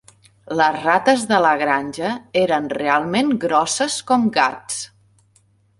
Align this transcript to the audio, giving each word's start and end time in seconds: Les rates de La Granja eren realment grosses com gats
Les 0.61 0.77
rates 0.85 1.25
de 1.33 1.41
La 1.47 1.51
Granja 1.63 2.15
eren 2.43 2.67
realment 2.79 3.33
grosses 3.47 4.03
com 4.13 4.29
gats 4.41 4.85